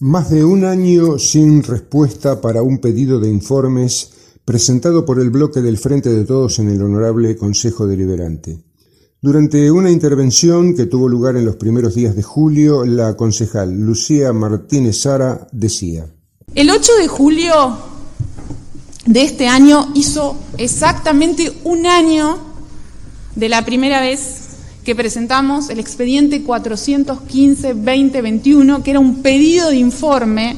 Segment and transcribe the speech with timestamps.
[0.00, 4.12] Más de un año sin respuesta para un pedido de informes
[4.44, 8.60] presentado por el bloque del Frente de Todos en el Honorable Consejo Deliberante.
[9.20, 14.32] Durante una intervención que tuvo lugar en los primeros días de julio, la concejal Lucía
[14.32, 16.06] Martínez Sara decía.
[16.54, 17.78] El 8 de julio
[19.04, 22.38] de este año hizo exactamente un año
[23.34, 24.47] de la primera vez
[24.88, 30.56] que presentamos el expediente 415-2021, que era un pedido de informe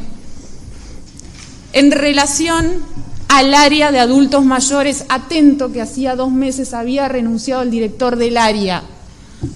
[1.73, 2.77] en relación
[3.27, 8.37] al área de adultos mayores, atento que hacía dos meses había renunciado el director del
[8.37, 8.85] área.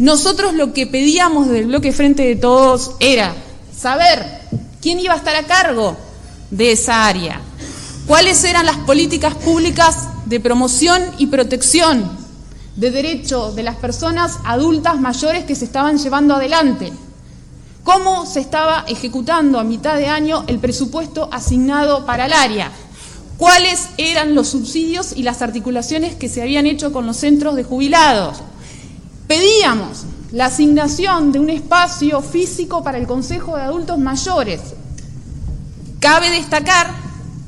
[0.00, 3.32] Nosotros lo que pedíamos del bloque Frente de Todos era
[3.78, 4.26] saber
[4.82, 5.96] quién iba a estar a cargo
[6.50, 7.40] de esa área,
[8.08, 12.23] cuáles eran las políticas públicas de promoción y protección
[12.76, 16.92] de derecho de las personas adultas mayores que se estaban llevando adelante.
[17.84, 22.72] Cómo se estaba ejecutando a mitad de año el presupuesto asignado para el área.
[23.36, 27.64] Cuáles eran los subsidios y las articulaciones que se habían hecho con los centros de
[27.64, 28.38] jubilados.
[29.26, 34.60] Pedíamos la asignación de un espacio físico para el Consejo de Adultos Mayores.
[36.00, 36.90] Cabe destacar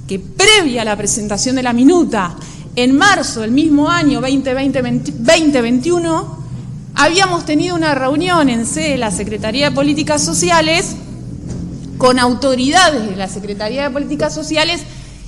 [0.06, 2.36] que previa a la presentación de la minuta
[2.76, 6.24] en marzo del mismo año 2020-2021,
[6.94, 10.94] habíamos tenido una reunión en sede de la Secretaría de Políticas Sociales
[11.96, 14.82] con autoridades de la Secretaría de Políticas Sociales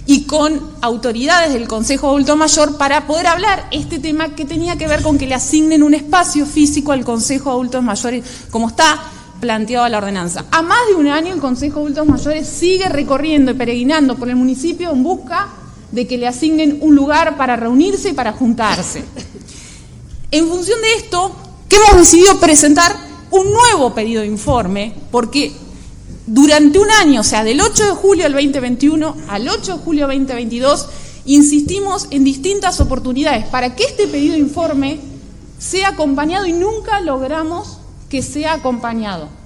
[0.05, 4.87] y con autoridades del Consejo Adulto Mayor para poder hablar este tema que tenía que
[4.87, 9.03] ver con que le asignen un espacio físico al Consejo de Adultos Mayores, como está
[9.41, 10.45] planteado la ordenanza.
[10.51, 14.29] A más de un año el Consejo de Adultos Mayores sigue recorriendo y peregrinando por
[14.29, 15.49] el municipio en busca
[15.93, 19.05] de que le asignen un lugar para reunirse y para juntarse.
[20.31, 21.35] En función de esto,
[21.69, 22.95] que hemos decidido presentar
[23.31, 25.53] un nuevo pedido de informe, porque
[26.27, 30.07] durante un año, o sea, del 8 de julio del 2021 al 8 de julio
[30.07, 30.89] del 2022,
[31.25, 35.01] insistimos en distintas oportunidades para que este pedido de informe
[35.59, 37.79] sea acompañado y nunca logramos
[38.09, 39.38] que sea acompañado.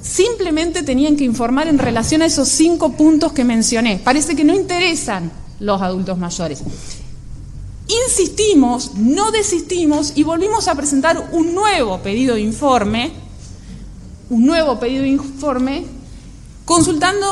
[0.00, 4.00] Simplemente tenían que informar en relación a esos cinco puntos que mencioné.
[4.02, 5.30] Parece que no interesan
[5.60, 6.62] los adultos mayores.
[8.06, 13.12] Insistimos, no desistimos y volvimos a presentar un nuevo pedido de informe,
[14.28, 15.84] un nuevo pedido de informe,
[16.64, 17.26] consultando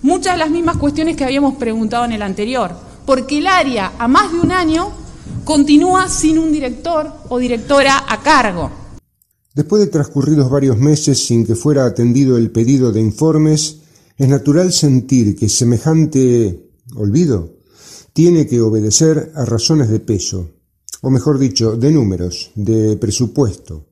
[0.00, 2.74] muchas de las mismas cuestiones que habíamos preguntado en el anterior,
[3.04, 4.90] porque el área a más de un año
[5.44, 8.81] continúa sin un director o directora a cargo.
[9.54, 13.80] Después de transcurridos varios meses sin que fuera atendido el pedido de informes,
[14.16, 17.56] es natural sentir que semejante olvido
[18.12, 20.50] tiene que obedecer a razones de peso,
[21.02, 23.86] o mejor dicho, de números, de presupuesto,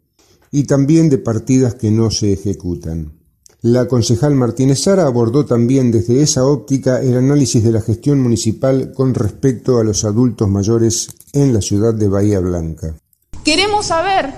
[0.50, 3.19] y también de partidas que no se ejecutan.
[3.62, 8.93] La concejal Martínez Sara abordó también desde esa óptica el análisis de la gestión municipal
[8.94, 12.96] con respecto a los adultos mayores en la ciudad de Bahía Blanca.
[13.44, 14.32] Queremos saber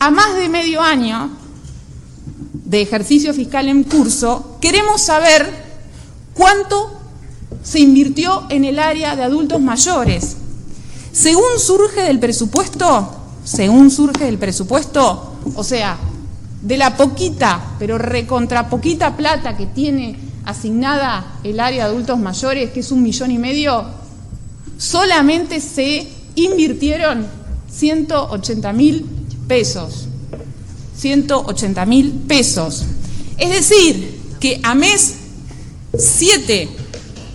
[0.00, 1.30] a más de medio año
[2.64, 5.46] de ejercicio fiscal en curso, queremos saber
[6.32, 6.90] cuánto
[7.62, 10.38] se invirtió en el área de adultos mayores.
[11.12, 13.14] Según surge del presupuesto,
[13.44, 15.98] según surge del presupuesto, o sea,
[16.62, 22.70] de la poquita, pero recontra poquita plata que tiene asignada el área de adultos mayores,
[22.70, 23.84] que es un millón y medio,
[24.78, 27.26] solamente se invirtieron
[27.70, 29.19] 180 mil
[29.50, 30.06] pesos.
[30.96, 32.84] 180 mil pesos.
[33.36, 35.16] Es decir, que a mes
[35.98, 36.68] 7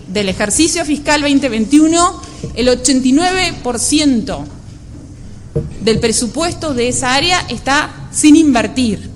[0.07, 2.21] del ejercicio fiscal 2021,
[2.55, 4.45] el 89%
[5.81, 9.09] del presupuesto de esa área está sin invertir.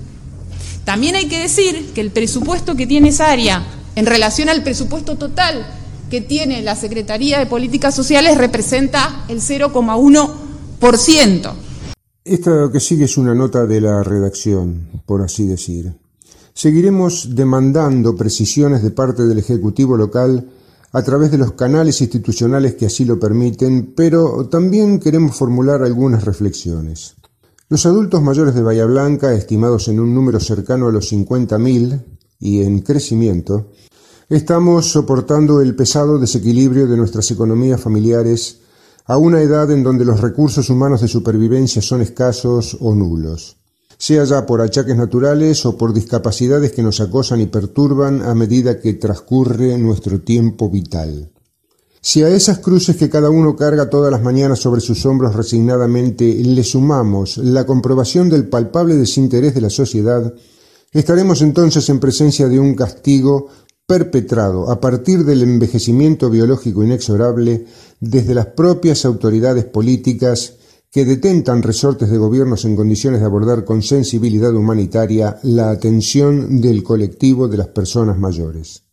[0.84, 3.64] También hay que decir que el presupuesto que tiene esa área
[3.96, 5.66] en relación al presupuesto total
[6.10, 11.59] que tiene la Secretaría de Políticas Sociales representa el 0,1%.
[12.24, 15.94] Esta que sigue es una nota de la redacción, por así decir.
[16.52, 20.46] Seguiremos demandando precisiones de parte del Ejecutivo local
[20.92, 26.26] a través de los canales institucionales que así lo permiten, pero también queremos formular algunas
[26.26, 27.14] reflexiones.
[27.70, 32.04] Los adultos mayores de Bahía Blanca, estimados en un número cercano a los 50.000
[32.38, 33.70] y en crecimiento,
[34.28, 38.60] estamos soportando el pesado desequilibrio de nuestras economías familiares
[39.06, 43.56] a una edad en donde los recursos humanos de supervivencia son escasos o nulos,
[43.98, 48.80] sea ya por achaques naturales o por discapacidades que nos acosan y perturban a medida
[48.80, 51.30] que transcurre nuestro tiempo vital.
[52.02, 56.24] Si a esas cruces que cada uno carga todas las mañanas sobre sus hombros resignadamente
[56.34, 60.32] le sumamos la comprobación del palpable desinterés de la sociedad,
[60.92, 63.48] estaremos entonces en presencia de un castigo
[63.90, 67.66] perpetrado a partir del envejecimiento biológico inexorable
[67.98, 70.54] desde las propias autoridades políticas
[70.92, 76.84] que detentan resortes de gobiernos en condiciones de abordar con sensibilidad humanitaria la atención del
[76.84, 78.84] colectivo de las personas mayores.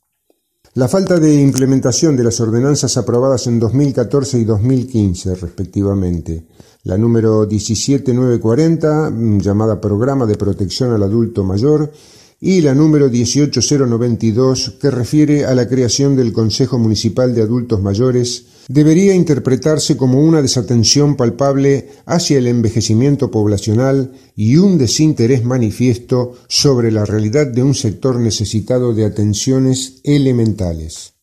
[0.74, 6.48] La falta de implementación de las ordenanzas aprobadas en 2014 y 2015, respectivamente,
[6.86, 11.92] la número 17940, mm, llamada Programa de Protección al Adulto Mayor,
[12.40, 18.46] y la número 18092, que refiere a la creación del Consejo Municipal de Adultos Mayores,
[18.68, 26.92] debería interpretarse como una desatención palpable hacia el envejecimiento poblacional y un desinterés manifiesto sobre
[26.92, 31.14] la realidad de un sector necesitado de atenciones elementales.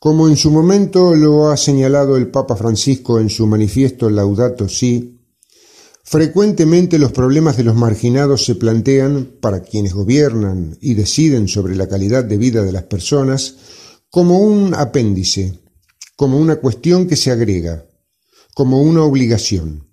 [0.00, 5.20] Como en su momento lo ha señalado el Papa Francisco en su manifiesto Laudato Si,
[6.04, 11.88] frecuentemente los problemas de los marginados se plantean, para quienes gobiernan y deciden sobre la
[11.88, 13.56] calidad de vida de las personas,
[14.10, 15.58] como un apéndice,
[16.16, 17.86] como una cuestión que se agrega,
[18.54, 19.88] como una obligación,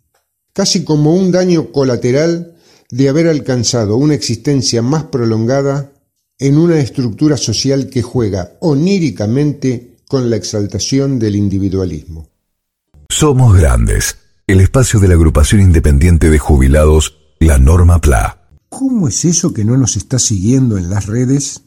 [0.53, 2.55] casi como un daño colateral
[2.91, 5.94] de haber alcanzado una existencia más prolongada
[6.39, 12.29] en una estructura social que juega oníricamente con la exaltación del individualismo.
[13.09, 14.15] Somos grandes,
[14.51, 18.48] el espacio de la agrupación independiente de jubilados, la Norma PLA.
[18.69, 21.62] ¿Cómo es eso que no nos está siguiendo en las redes?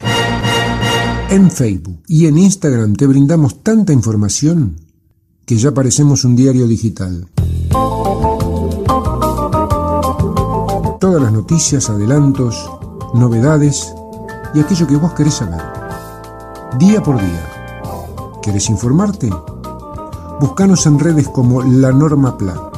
[1.29, 4.81] En Facebook y en Instagram te brindamos tanta información
[5.45, 7.29] que ya parecemos un diario digital.
[10.99, 12.69] Todas las noticias, adelantos,
[13.13, 13.93] novedades
[14.53, 15.61] y aquello que vos querés saber.
[16.77, 17.49] Día por día.
[18.41, 19.29] ¿Querés informarte?
[20.41, 22.71] Búscanos en redes como La Norma Pla.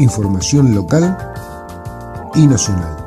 [0.00, 1.14] Información local
[2.34, 3.04] y nacional.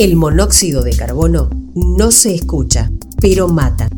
[0.00, 2.90] El monóxido de carbono no se escucha,
[3.20, 3.90] pero mata.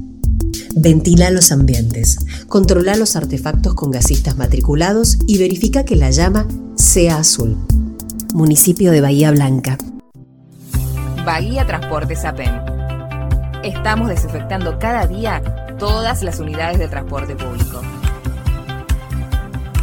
[0.75, 2.19] Ventila los ambientes,
[2.49, 7.57] controla los artefactos con gasistas matriculados y verifica que la llama sea azul.
[8.35, 9.79] Municipio de Bahía Blanca.
[11.25, 12.53] Bahía Transportes APEM.
[13.63, 15.41] Estamos desinfectando cada día
[15.79, 17.81] todas las unidades de transporte público.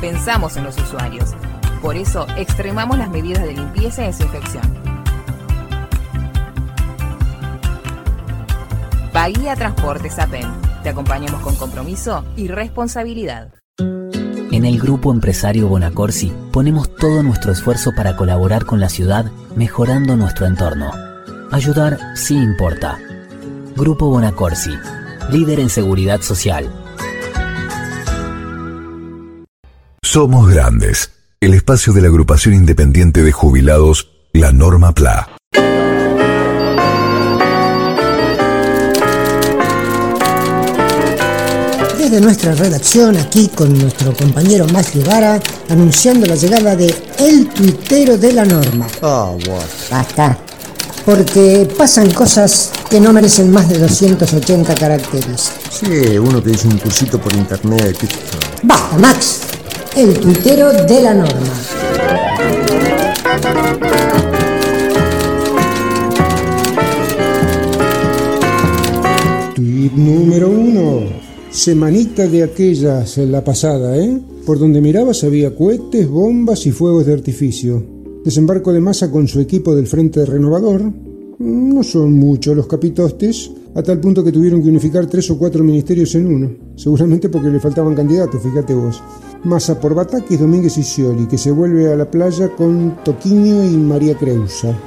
[0.02, 1.30] Pensamos en los usuarios.
[1.82, 4.89] Por eso extremamos las medidas de limpieza y desinfección.
[9.22, 10.50] Bahía Transportes APEM.
[10.82, 13.54] Te acompañamos con compromiso y responsabilidad.
[13.78, 20.16] En el Grupo Empresario Bonacorsi ponemos todo nuestro esfuerzo para colaborar con la ciudad mejorando
[20.16, 20.94] nuestro entorno.
[21.52, 22.98] Ayudar sí importa.
[23.76, 24.72] Grupo Bonacorsi,
[25.30, 26.74] líder en seguridad social.
[30.02, 31.12] Somos Grandes,
[31.42, 35.28] el espacio de la agrupación independiente de jubilados, la Norma PLA.
[42.20, 48.18] De nuestra redacción, aquí con nuestro compañero Matthew Vara, anunciando la llegada de El Tuitero
[48.18, 48.88] de la Norma.
[49.02, 49.64] Ah, bueno.
[49.90, 50.38] Basta.
[51.06, 55.52] Porque pasan cosas que no merecen más de 280 caracteres.
[55.72, 57.98] Sí, uno que hizo un cursito por internet.
[58.64, 59.40] Basta, Max.
[59.96, 61.54] El Tuitero de la Norma.
[69.56, 71.19] Tweet número uno.
[71.52, 74.22] Semanita de aquellas, la pasada, ¿eh?
[74.46, 77.84] Por donde mirabas había cohetes, bombas y fuegos de artificio.
[78.24, 80.94] Desembarco de masa con su equipo del Frente Renovador.
[81.40, 85.64] No son muchos los capitostes, a tal punto que tuvieron que unificar tres o cuatro
[85.64, 86.52] ministerios en uno.
[86.76, 89.02] Seguramente porque le faltaban candidatos, fíjate vos.
[89.44, 93.76] Masa por Batakis, Domínguez y Scioli, que se vuelve a la playa con Toquinho y
[93.76, 94.78] María Creusa.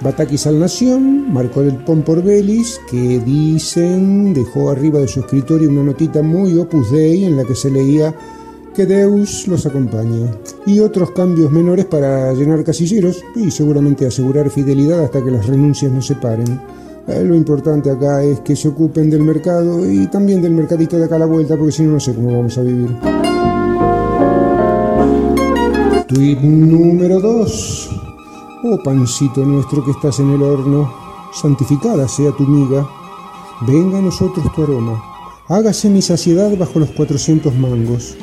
[0.00, 5.70] Batakis al Nación, Marco del Pon por Belis, que dicen dejó arriba de su escritorio
[5.70, 8.14] una notita muy opus dei en la que se leía
[8.74, 10.28] que Deus los acompañe.
[10.66, 15.92] Y otros cambios menores para llenar casilleros y seguramente asegurar fidelidad hasta que las renuncias
[15.92, 16.60] no se paren.
[17.06, 21.04] Eh, lo importante acá es que se ocupen del mercado y también del mercadito de
[21.04, 22.96] acá a la vuelta, porque si no, no sé cómo vamos a vivir.
[26.08, 27.93] Tweet número 2.
[28.66, 30.90] Oh pancito nuestro que estás en el horno,
[31.34, 32.88] santificada sea tu miga,
[33.66, 35.02] venga a nosotros tu aroma,
[35.48, 38.16] hágase mi saciedad bajo los cuatrocientos mangos.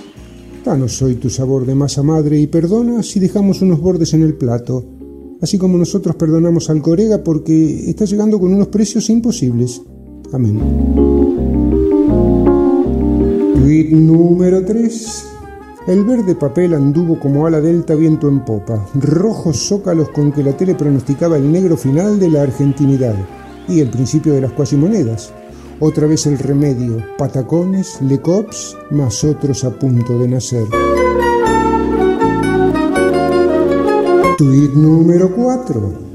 [0.66, 4.34] Danos hoy tu sabor de masa madre y perdona si dejamos unos bordes en el
[4.34, 4.84] plato,
[5.44, 9.80] así como nosotros perdonamos al corega porque está llegando con unos precios imposibles.
[10.34, 10.60] Amén.
[13.54, 15.31] Tweet número 3.
[15.88, 20.56] El verde papel anduvo como ala delta viento en popa, rojos zócalos con que la
[20.56, 23.16] tele pronosticaba el negro final de la argentinidad
[23.68, 25.34] y el principio de las cuasimonedas.
[25.80, 30.68] Otra vez el remedio, patacones, lecops, más otros a punto de nacer.
[34.38, 36.11] Tweet número 4.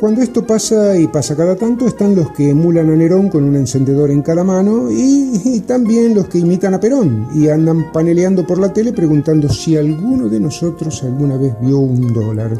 [0.00, 3.54] Cuando esto pasa y pasa cada tanto, están los que emulan a Nerón con un
[3.54, 8.58] encendedor en cada mano y, también los que imitan a Perón y andan paneleando por
[8.58, 12.58] la tele preguntando si alguno de nosotros alguna vez vio un dólar.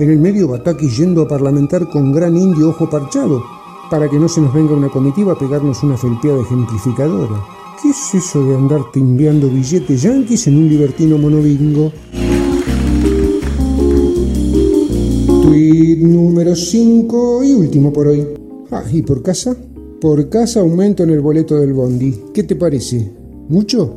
[0.00, 3.40] En el medio Bataki yendo a parlamentar con gran indio ojo parchado
[3.88, 7.36] para que no se nos venga una comitiva a pegarnos una felpeada ejemplificadora.
[7.80, 11.92] ¿Qué es eso de andar timbeando billetes yanquis en un libertino monobingo?
[15.50, 18.26] Número 5 y último por hoy.
[18.70, 19.56] Ah, ¿y por casa?
[20.00, 22.14] Por casa aumento en el boleto del bondi.
[22.32, 23.10] ¿Qué te parece?
[23.48, 23.92] ¿Mucho?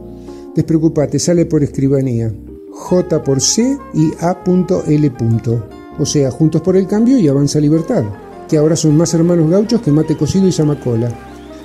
[0.56, 2.34] Despreocupate, sale por escribanía.
[2.72, 5.12] J por C y A.L.
[6.00, 8.04] O sea, juntos por el cambio y avanza libertad,
[8.50, 11.12] que ahora son más hermanos gauchos que mate cocido y zamacola.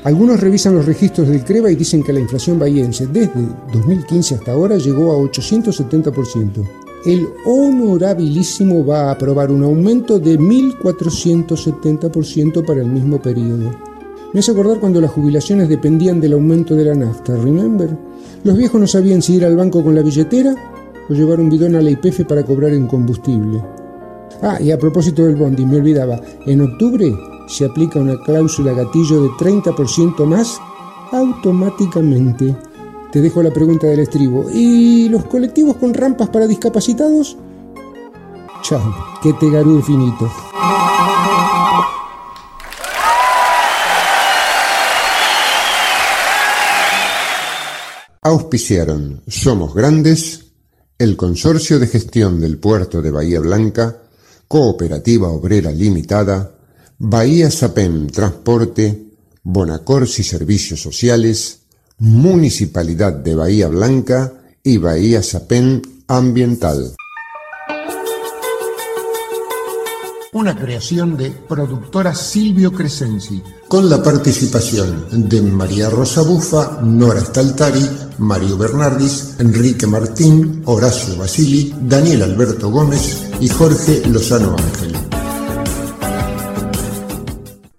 [0.05, 3.41] Algunos revisan los registros del CREVA y dicen que la inflación bahiense desde
[3.73, 12.65] 2015 hasta ahora llegó a 870% el honorabilísimo va a aprobar un aumento de 1.470%
[12.65, 13.71] para el mismo periodo.
[14.33, 17.97] Me hace acordar cuando las jubilaciones dependían del aumento de la nafta, ¿remember?
[18.45, 20.55] Los viejos no sabían si ir al banco con la billetera
[21.09, 23.63] o llevar un bidón a la IPF para cobrar en combustible.
[24.43, 27.11] Ah, y a propósito del bondi, me olvidaba, en octubre
[27.49, 30.61] se aplica una cláusula gatillo de 30% más
[31.11, 32.55] automáticamente.
[33.13, 34.51] Te dejo la pregunta del estribo.
[34.53, 37.37] ¿Y los colectivos con rampas para discapacitados?
[38.63, 40.31] Chao, que te garú finito.
[48.21, 50.49] Auspiciaron Somos Grandes,
[50.99, 54.03] el Consorcio de Gestión del Puerto de Bahía Blanca,
[54.47, 56.59] Cooperativa Obrera Limitada,
[56.99, 59.07] Bahía Sapem Transporte,
[59.45, 61.61] Bonacorsi Servicios Sociales,
[62.01, 66.95] Municipalidad de Bahía Blanca y Bahía Sapem Ambiental.
[70.33, 73.43] Una creación de productora Silvio Crescenzi.
[73.67, 77.85] Con la participación de María Rosa Bufa, Nora Staltari,
[78.19, 85.18] Mario Bernardis, Enrique Martín, Horacio Basili, Daniel Alberto Gómez y Jorge Lozano Ángel.